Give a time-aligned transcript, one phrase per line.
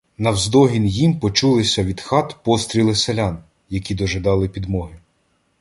[0.17, 4.95] Навздогін їм почулися від хат постріли селян, які дожидали підмоги.